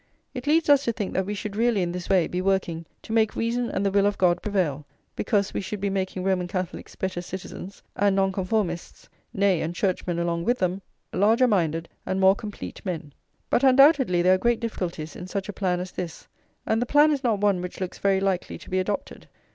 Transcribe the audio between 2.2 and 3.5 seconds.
be working to make